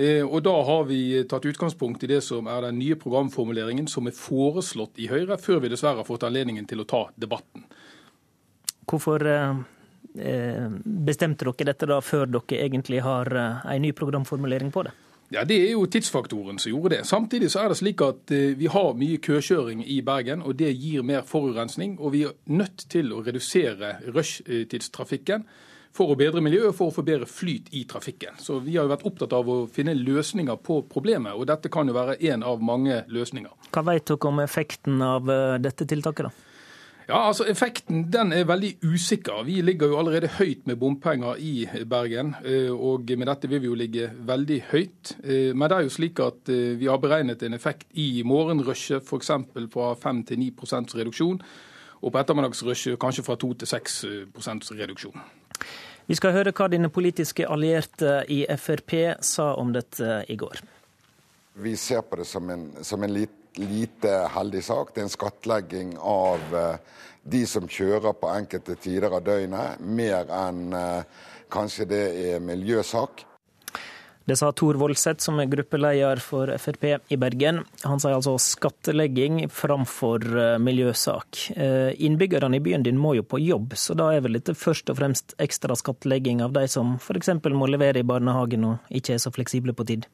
Eh, 0.00 0.24
og 0.24 0.42
Da 0.42 0.54
har 0.64 0.84
vi 0.88 1.24
tatt 1.28 1.44
utgangspunkt 1.44 2.04
i 2.04 2.08
det 2.08 2.22
som 2.24 2.46
er 2.48 2.62
den 2.64 2.78
nye 2.80 2.96
programformuleringen 2.96 3.88
som 3.90 4.06
er 4.08 4.16
foreslått 4.16 4.96
i 5.02 5.10
Høyre, 5.10 5.36
før 5.36 5.60
vi 5.60 5.72
dessverre 5.72 6.00
har 6.00 6.08
fått 6.08 6.24
anledningen 6.24 6.66
til 6.66 6.80
å 6.80 6.88
ta 6.88 7.02
debatten. 7.20 7.66
Hvorfor 8.88 9.26
eh, 9.26 9.50
eh, 9.50 9.58
bestemte 10.14 11.46
dere 11.46 11.68
dette 11.70 11.86
da 11.86 12.00
før 12.02 12.26
dere 12.26 12.64
egentlig 12.64 13.02
har 13.04 13.30
en 13.30 13.82
ny 13.82 13.92
programformulering 13.96 14.72
på 14.74 14.82
det? 14.88 14.92
Ja, 15.30 15.44
Det 15.46 15.56
er 15.62 15.72
jo 15.76 15.86
tidsfaktoren 15.86 16.58
som 16.58 16.72
gjorde 16.72 16.96
det. 16.96 17.04
Samtidig 17.06 17.52
så 17.52 17.62
er 17.62 17.68
det 17.70 17.78
slik 17.78 18.02
at 18.02 18.32
vi 18.58 18.66
har 18.66 18.96
mye 18.98 19.20
køkjøring 19.22 19.84
i 19.86 20.00
Bergen, 20.02 20.42
og 20.42 20.56
det 20.58 20.72
gir 20.74 21.06
mer 21.06 21.22
forurensning. 21.22 22.00
Og 22.00 22.12
vi 22.12 22.24
er 22.26 22.34
nødt 22.50 22.88
til 22.90 23.12
å 23.14 23.22
redusere 23.22 24.00
rushtidstrafikken 24.10 25.46
for 25.96 26.12
å 26.12 26.18
bedre 26.18 26.42
miljøet 26.44 26.70
og 26.70 26.76
for 26.78 26.90
å 26.90 26.94
få 26.94 27.04
bedre 27.06 27.28
flyt 27.28 27.70
i 27.76 27.84
trafikken. 27.90 28.38
Så 28.38 28.60
Vi 28.62 28.76
har 28.76 28.86
jo 28.86 28.92
vært 28.92 29.06
opptatt 29.06 29.32
av 29.34 29.48
å 29.48 29.58
finne 29.70 29.94
løsninger 29.94 30.60
på 30.62 30.82
problemet, 30.90 31.34
og 31.34 31.48
dette 31.50 31.70
kan 31.72 31.88
jo 31.88 31.96
være 31.96 32.18
én 32.20 32.44
av 32.46 32.62
mange 32.62 33.02
løsninger. 33.08 33.50
Hva 33.70 33.82
vet 33.86 34.06
dere 34.06 34.30
om 34.30 34.40
effekten 34.42 35.02
av 35.02 35.30
eh, 35.30 35.58
dette 35.58 35.86
tiltaket? 35.86 36.30
da? 36.30 36.49
Ja, 37.10 37.24
altså 37.26 37.44
Effekten 37.50 38.04
den 38.12 38.30
er 38.32 38.44
veldig 38.46 38.76
usikker. 38.86 39.42
Vi 39.48 39.56
ligger 39.66 39.90
jo 39.90 39.98
allerede 39.98 40.30
høyt 40.36 40.62
med 40.70 40.78
bompenger 40.78 41.40
i 41.42 41.66
Bergen. 41.90 42.36
Eh, 42.44 42.70
og 42.70 43.10
med 43.18 43.26
dette 43.26 43.50
vil 43.50 43.64
vi 43.64 43.66
jo 43.66 43.78
ligge 43.78 44.12
veldig 44.28 44.60
høyt. 44.70 45.16
Eh, 45.24 45.50
men 45.50 45.66
det 45.66 45.78
er 45.78 45.88
jo 45.88 45.94
slik 45.96 46.22
at 46.22 46.52
vi 46.78 46.86
har 46.86 47.02
beregnet 47.02 47.42
en 47.42 47.58
effekt 47.58 47.88
i 47.98 48.22
morgenrushet 48.22 49.02
f.eks. 49.02 49.32
fra 49.74 49.90
5 49.98 50.22
til 50.30 50.38
9 50.38 50.52
reduksjon. 51.00 51.42
Og 52.00 52.12
på 52.12 52.18
ettermiddagsrushet 52.22 52.98
kanskje 53.00 53.26
fra 53.26 53.34
2 53.36 53.52
til 53.58 53.74
6% 53.74 54.70
reduksjon. 54.78 55.20
Vi 56.06 56.14
skal 56.14 56.32
høre 56.32 56.54
hva 56.54 56.70
dine 56.70 56.88
politiske 56.90 57.44
allierte 57.46 58.20
i 58.30 58.44
Frp 58.58 58.94
sa 59.22 59.52
om 59.58 59.74
dette 59.74 60.24
i 60.28 60.36
går. 60.38 60.62
Vi 61.60 61.74
ser 61.76 62.06
på 62.06 62.22
det 62.22 62.26
som 62.26 62.48
en, 62.50 62.70
som 62.86 63.02
en 63.02 63.12
lite, 63.56 63.70
lite 63.70 64.28
heldig 64.34 64.64
sak. 64.64 64.94
Det 64.94 65.00
er 65.00 65.04
en 65.04 65.10
skattlegging 65.10 65.98
av 65.98 66.38
eh, 66.54 66.76
de 67.22 67.46
som 67.46 67.68
kjører 67.68 68.12
på 68.12 68.28
enkelte 68.28 68.76
tider 68.76 69.10
av 69.10 69.24
døgnet, 69.24 69.80
mer 69.80 70.26
enn 70.30 70.72
eh, 70.72 71.02
kanskje 71.50 71.84
det 71.84 72.34
er 72.34 72.40
miljøsak. 72.40 73.26
Det 74.24 74.36
sa 74.36 74.52
Tor 74.52 74.76
Voldseth, 74.78 75.24
som 75.24 75.40
er 75.40 75.48
gruppeleder 75.50 76.20
for 76.22 76.52
Frp 76.60 76.84
i 77.10 77.16
Bergen. 77.18 77.64
Han 77.82 77.98
sier 77.98 78.14
altså 78.14 78.36
skattlegging 78.38 79.48
framfor 79.50 80.22
eh, 80.22 80.58
miljøsak. 80.60 81.50
Innbyggerne 81.98 82.56
i 82.56 82.62
byen 82.62 82.84
din 82.86 83.00
må 83.00 83.16
jo 83.16 83.24
på 83.26 83.40
jobb, 83.42 83.74
så 83.74 83.96
da 83.98 84.12
er 84.14 84.22
vel 84.22 84.38
dette 84.38 84.54
først 84.54 84.92
og 84.92 85.00
fremst 85.00 85.34
ekstra 85.42 85.74
skattlegging 85.74 86.44
av 86.44 86.54
de 86.54 86.68
som 86.68 86.94
f.eks. 87.00 87.32
må 87.50 87.66
levere 87.66 88.04
i 88.04 88.06
barnehagen 88.06 88.68
og 88.68 88.94
ikke 88.94 89.16
er 89.16 89.24
så 89.24 89.34
fleksible 89.34 89.74
på 89.74 89.88
tid? 89.88 90.06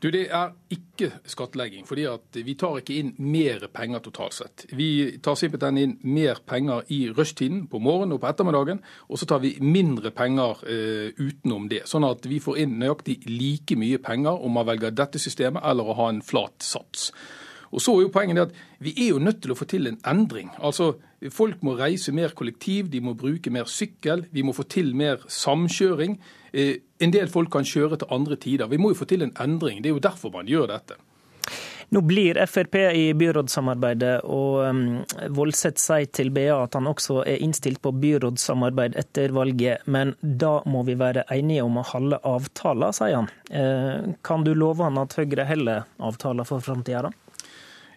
Du, 0.00 0.08
Det 0.10 0.30
er 0.32 0.54
ikke 0.72 1.10
skattlegging, 1.28 1.84
fordi 1.84 2.06
vi 2.46 2.54
tar 2.56 2.78
ikke 2.80 2.94
inn 2.96 3.10
mer 3.20 3.66
penger 3.68 4.00
totalt 4.00 4.32
sett. 4.32 4.64
Vi 4.72 5.18
tar 5.20 5.36
simpelthen 5.36 5.76
inn 5.76 5.92
mer 6.08 6.40
penger 6.46 6.88
i 6.88 7.02
rushtiden 7.12 7.66
på 7.68 7.82
morgenen 7.84 8.16
og 8.16 8.22
på 8.22 8.30
ettermiddagen, 8.30 8.80
og 9.08 9.20
så 9.20 9.28
tar 9.28 9.42
vi 9.44 9.58
mindre 9.60 10.10
penger 10.16 10.64
eh, 10.64 11.12
utenom 11.20 11.68
det. 11.68 11.82
Sånn 11.90 12.08
at 12.08 12.24
vi 12.24 12.40
får 12.40 12.62
inn 12.62 12.78
nøyaktig 12.80 13.18
like 13.28 13.76
mye 13.76 14.00
penger 14.00 14.40
om 14.40 14.56
man 14.56 14.68
velger 14.70 14.96
dette 14.96 15.20
systemet 15.20 15.68
eller 15.68 15.92
å 15.92 15.98
ha 16.00 16.08
en 16.14 16.24
flat 16.24 16.64
sats. 16.64 17.10
Og 17.70 17.82
så 17.82 17.94
er 17.94 18.06
jo 18.06 18.14
poenget 18.14 18.38
at 18.48 18.56
Vi 18.80 18.94
er 18.96 19.12
jo 19.14 19.22
nødt 19.22 19.42
til 19.42 19.52
å 19.52 19.58
få 19.58 19.64
til 19.68 19.86
en 19.86 20.00
endring. 20.06 20.50
Altså, 20.58 20.94
Folk 21.28 21.60
må 21.62 21.74
reise 21.76 22.14
mer 22.16 22.32
kollektiv, 22.32 22.88
de 22.88 23.00
må 23.04 23.12
bruke 23.12 23.50
mer 23.52 23.68
sykkel, 23.68 24.24
vi 24.32 24.40
må 24.40 24.54
få 24.56 24.64
til 24.64 24.94
mer 24.96 25.20
samkjøring. 25.28 26.16
Eh, 26.56 26.78
en 27.04 27.12
del 27.12 27.28
folk 27.28 27.50
kan 27.52 27.66
kjøre 27.68 27.98
til 28.00 28.08
andre 28.10 28.38
tider. 28.40 28.70
Vi 28.72 28.78
må 28.80 28.94
jo 28.94 29.02
få 29.02 29.04
til 29.10 29.26
en 29.26 29.34
endring. 29.36 29.82
Det 29.82 29.90
er 29.90 29.98
jo 29.98 30.00
derfor 30.00 30.32
man 30.32 30.48
gjør 30.48 30.70
dette. 30.72 30.96
Nå 31.90 32.00
blir 32.06 32.38
Frp 32.46 32.76
i 32.94 33.10
byrådssamarbeidet, 33.18 34.20
og 34.30 34.60
um, 34.62 34.82
Voldseth 35.34 35.82
sier 35.82 36.06
til 36.14 36.30
BA 36.32 36.54
at 36.54 36.76
han 36.78 36.86
også 36.86 37.24
er 37.26 37.42
innstilt 37.42 37.82
på 37.82 37.90
byrådssamarbeid 38.00 38.94
etter 39.00 39.34
valget. 39.34 39.82
Men 39.90 40.14
da 40.22 40.60
må 40.70 40.84
vi 40.86 40.94
være 40.96 41.26
enige 41.34 41.66
om 41.66 41.80
å 41.82 41.88
holde 41.90 42.22
avtaler, 42.30 42.94
sier 42.96 43.18
han. 43.18 43.32
Eh, 43.50 44.14
kan 44.24 44.46
du 44.46 44.54
love 44.54 44.86
han 44.86 45.02
at 45.02 45.18
Høyre 45.18 45.48
holder 45.50 45.90
avtaler 45.98 46.48
for 46.48 46.62
framtida? 46.64 47.10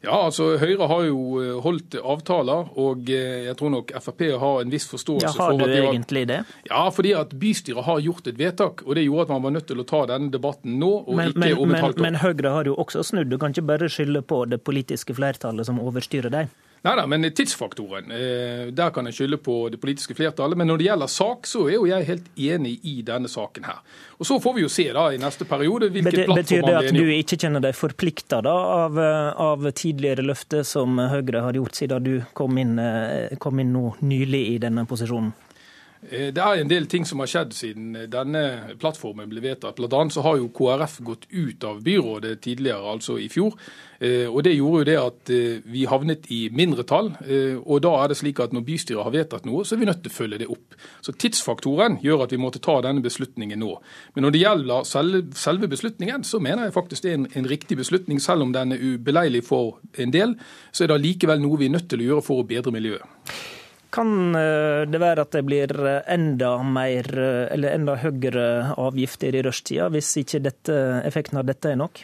Ja, 0.03 0.17
altså 0.25 0.57
Høyre 0.59 0.87
har 0.91 1.05
jo 1.07 1.19
eh, 1.39 1.51
holdt 1.63 1.95
avtaler, 1.95 2.73
og 2.79 3.07
eh, 3.07 3.45
jeg 3.47 3.55
tror 3.59 3.71
nok 3.71 3.93
Frp 4.03 4.25
har 4.41 4.59
en 4.59 4.73
viss 4.73 4.89
forståelse 4.91 5.29
ja, 5.29 5.31
har 5.31 5.53
for 5.53 5.63
at 5.63 5.63
Har 5.63 5.71
har 5.77 5.93
egentlig 5.93 6.25
det? 6.27 6.39
Ja, 6.67 6.81
fordi 6.91 7.13
at 7.15 7.31
bystyret 7.39 7.87
har 7.87 8.01
gjort 8.03 8.27
et 8.27 8.41
vedtak, 8.41 8.83
og 8.83 8.97
det 8.99 9.05
gjorde 9.05 9.29
at 9.29 9.33
man 9.37 9.45
var 9.47 9.55
nødt 9.55 9.69
til 9.71 9.79
å 9.79 9.87
ta 9.87 10.03
denne 10.11 10.27
debatten 10.33 10.75
nå, 10.81 10.91
og 11.05 11.15
men, 11.15 11.31
ikke 11.31 11.55
om 11.55 11.71
et 11.71 11.85
halvt 11.85 12.01
år. 12.01 12.07
Men 12.09 12.19
Høyre 12.19 12.51
har 12.57 12.67
jo 12.67 12.75
også 12.83 13.05
snudd, 13.13 13.31
du 13.31 13.39
kan 13.39 13.55
ikke 13.55 13.69
bare 13.71 13.91
skylde 13.91 14.25
på 14.27 14.43
det 14.51 14.59
politiske 14.67 15.15
flertallet 15.15 15.71
som 15.71 15.79
overstyrer 15.79 16.35
deg? 16.35 16.51
Nei 16.83 16.95
da, 16.99 17.05
men 17.07 17.23
tidsfaktoren, 17.31 18.11
eh, 18.11 18.65
der 18.75 18.89
kan 18.91 19.07
jeg 19.07 19.15
skylde 19.15 19.37
på 19.39 19.69
det 19.71 19.77
politiske 19.79 20.17
flertallet. 20.17 20.59
Men 20.59 20.67
når 20.67 20.81
det 20.81 20.87
gjelder 20.89 21.11
sak, 21.13 21.47
så 21.47 21.61
er 21.69 21.77
jo 21.77 21.85
jeg 21.87 22.07
helt 22.09 22.25
enig 22.35 22.73
i 22.83 22.97
denne 23.07 23.31
saken 23.31 23.63
her. 23.69 23.79
Og 24.19 24.27
Så 24.27 24.39
får 24.43 24.53
vi 24.57 24.65
jo 24.65 24.71
se 24.71 24.85
da 24.91 25.05
i 25.13 25.19
neste 25.19 25.47
periode 25.47 25.87
hvilket 25.87 26.25
plattform 26.27 26.41
Betyr 26.41 26.67
det 26.67 26.75
at 26.75 26.91
du 26.91 27.13
ikke 27.15 27.39
kjenner 27.39 27.63
deg 27.63 27.77
forplikta 27.79 28.41
av, 28.43 28.99
av, 28.99 29.71
tidligere 29.71 30.27
løfter 30.27 30.67
som 30.67 30.99
Høyre 30.99 31.45
har 31.47 31.55
gjort 31.55 31.79
siden 31.79 32.03
du 32.03 32.13
kom 32.35 32.59
inn, 32.59 32.75
eh, 32.79 33.31
kom 33.39 33.63
inn 33.63 33.71
nå 33.71 33.95
nylig 34.03 34.43
i 34.51 34.59
denne 34.59 34.83
posisjonen? 34.83 35.31
Eh, 36.09 36.29
det 36.33 36.41
er 36.41 36.59
en 36.59 36.69
del 36.69 36.87
ting 36.91 37.05
som 37.07 37.21
har 37.23 37.29
skjedd 37.31 37.53
siden 37.55 37.95
eh, 37.95 38.09
denne 38.11 38.75
plattformen 38.81 39.29
ble 39.31 39.43
vedtatt. 39.43 39.77
Blant 39.79 39.95
annet 39.97 40.15
så 40.15 40.23
har 40.25 40.39
jo 40.39 40.51
KrF 40.53 40.99
gått 41.05 41.27
ut 41.31 41.63
av 41.67 41.81
byrådet 41.85 42.35
tidligere, 42.43 42.83
altså 42.95 43.17
i 43.21 43.29
fjor. 43.31 43.55
Eh, 44.03 44.27
og 44.27 44.43
Det 44.43 44.55
gjorde 44.55 44.81
jo 44.81 44.89
det 44.89 44.97
at 44.99 45.31
vi 45.71 45.85
havnet 45.87 46.27
i 46.33 46.49
mindretall. 46.51 47.13
og 47.63 47.81
Da 47.81 47.93
er 48.03 48.11
det 48.11 48.17
slik 48.19 48.39
at 48.43 48.51
når 48.53 48.65
bystyret 48.67 49.03
har 49.03 49.13
vedtatt 49.13 49.45
noe, 49.45 49.63
så 49.63 49.75
er 49.75 49.79
vi 49.79 49.87
nødt 49.87 50.03
til 50.03 50.11
å 50.11 50.17
følge 50.17 50.39
det 50.41 50.49
opp. 50.51 50.75
Så 51.01 51.15
Tidsfaktoren 51.15 51.99
gjør 52.03 52.25
at 52.25 52.31
vi 52.31 52.41
måtte 52.41 52.59
ta 52.59 52.81
denne 52.81 53.01
beslutningen 53.01 53.59
nå. 53.59 53.77
Men 54.15 54.27
når 54.27 54.31
det 54.31 54.43
gjelder 54.43 54.83
selve 55.35 55.67
beslutningen, 55.71 56.23
så 56.23 56.39
mener 56.39 56.67
jeg 56.67 56.75
faktisk 56.75 57.03
det 57.03 57.13
er 57.13 57.19
en, 57.23 57.47
riktig 57.47 57.77
beslutning. 57.77 58.19
Selv 58.19 58.43
om 58.43 58.51
den 58.51 58.73
er 58.73 58.83
ubeleilig 58.83 59.43
for 59.45 59.79
en 59.97 60.11
del, 60.11 60.35
så 60.71 60.83
er 60.83 60.91
det 60.91 61.01
likevel 61.03 61.39
noe 61.39 61.57
vi 61.57 61.71
er 61.71 61.77
nødt 61.77 61.89
til 61.89 62.03
å 62.03 62.09
gjøre 62.11 62.27
for 62.27 62.43
å 62.43 62.47
bedre 62.47 62.71
miljøet. 62.75 63.07
Kan 63.93 64.35
eh, 64.35 64.83
det 64.89 64.97
være 65.01 65.27
at 65.27 65.35
det 65.35 65.43
blir 65.45 65.73
eh, 65.85 65.99
enda 66.15 66.55
mer, 66.65 67.09
eh, 67.13 67.51
eller 67.53 67.75
enda 67.77 67.99
høyere 68.01 68.47
avgifter 68.81 69.35
i 69.37 69.43
rushtida, 69.45 69.91
hvis 69.93 70.15
ikke 70.23 70.41
dette, 70.41 70.79
effekten 71.05 71.37
av 71.37 71.45
dette 71.45 71.69
er 71.69 71.77
nok? 71.77 72.01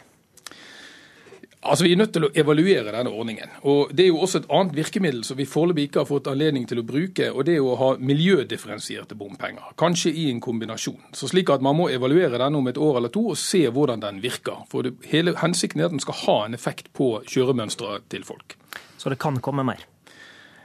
Altså, 1.60 1.84
Vi 1.84 1.92
er 1.92 1.98
nødt 1.98 2.12
til 2.14 2.24
å 2.24 2.30
evaluere 2.30 2.94
denne 2.94 3.10
ordningen. 3.10 3.50
Og 3.68 3.90
Det 3.92 4.04
er 4.04 4.08
jo 4.08 4.22
også 4.22 4.40
et 4.40 4.48
annet 4.54 4.78
virkemiddel 4.78 5.24
som 5.26 5.36
vi 5.36 5.48
foreløpig 5.50 5.88
ikke 5.88 6.00
har 6.04 6.08
fått 6.08 6.30
anledning 6.30 6.64
til 6.70 6.80
å 6.80 6.86
bruke, 6.86 7.26
og 7.34 7.44
det 7.44 7.56
er 7.56 7.60
jo 7.60 7.74
å 7.74 7.76
ha 7.82 7.90
miljødifferensierte 7.98 9.18
bompenger. 9.18 9.74
Kanskje 9.76 10.14
i 10.14 10.30
en 10.30 10.40
kombinasjon. 10.40 11.10
Så 11.12 11.28
slik 11.28 11.50
at 11.50 11.60
Man 11.60 11.76
må 11.76 11.90
evaluere 11.90 12.38
denne 12.38 12.56
om 12.56 12.68
et 12.70 12.78
år 12.78 12.96
eller 13.02 13.10
to 13.12 13.26
og 13.34 13.36
se 13.36 13.66
hvordan 13.68 14.00
den 14.00 14.22
virker. 14.22 14.62
For 14.70 14.82
det, 14.86 14.94
hele 15.10 15.34
Hensikten 15.36 15.82
er 15.82 15.90
at 15.90 15.98
den 15.98 16.00
skal 16.00 16.22
ha 16.24 16.44
en 16.46 16.54
effekt 16.54 16.94
på 16.94 17.18
kjøremønsteret 17.26 18.08
til 18.08 18.24
folk. 18.24 18.56
Så 18.96 19.10
det 19.10 19.18
kan 19.18 19.42
komme 19.42 19.66
mer? 19.66 19.84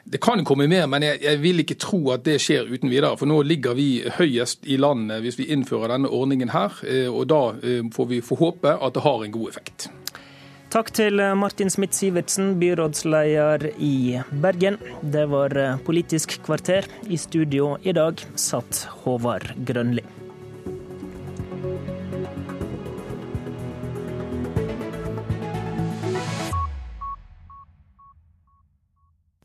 Det 0.05 0.19
kan 0.21 0.43
komme 0.45 0.67
mer, 0.69 0.85
men 0.85 1.01
jeg, 1.01 1.17
jeg, 1.23 1.41
vil 1.41 1.63
ikke 1.63 1.79
tro 1.81 1.99
at 2.13 2.25
det 2.27 2.37
skjer 2.43 2.69
uten 2.69 2.91
videre. 2.91 3.15
For 3.17 3.29
nå 3.29 3.39
ligger 3.41 3.73
vi 3.77 4.03
høyest 4.19 4.67
i 4.69 4.77
landet 4.77 5.23
hvis 5.25 5.39
vi 5.39 5.47
innfører 5.55 5.95
denne 5.95 6.11
ordningen 6.13 6.51
her. 6.53 6.77
Eh, 6.85 7.09
og 7.09 7.25
da 7.31 7.41
eh, 7.65 7.81
får 7.93 8.09
vi 8.11 8.21
få 8.25 8.37
håpe 8.37 8.75
at 8.75 8.93
det 8.93 9.05
har 9.05 9.25
en 9.25 9.33
god 9.33 9.53
effekt. 9.53 9.87
Takk 10.75 10.91
til 10.93 11.21
Martin 11.39 11.71
Smith-Sivertsen, 11.71 12.57
byrådsleder 12.59 13.69
i 13.79 14.19
Bergen. 14.43 14.77
Det 15.01 15.23
var 15.31 15.55
Politisk 15.87 16.37
kvarter. 16.45 16.89
I 17.07 17.17
studio 17.21 17.77
i 17.81 17.95
dag 17.95 18.21
satt 18.35 18.83
Håvard 19.05 19.55
Grønli. 19.65 20.03